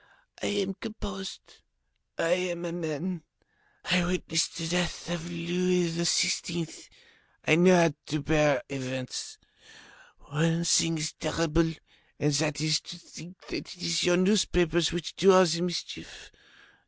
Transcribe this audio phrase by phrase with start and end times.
[0.41, 1.57] I am composed,
[2.17, 3.21] I am a man,
[3.85, 6.89] I witnessed the death of Louis XVI.,
[7.45, 9.37] I know how to bear events.
[10.21, 11.71] One thing is terrible
[12.19, 16.31] and that is to think that it is your newspapers which do all the mischief.